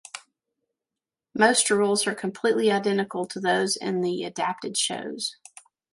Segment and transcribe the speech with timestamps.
[1.35, 5.35] Most rules are completely identical to those in the adapted shows.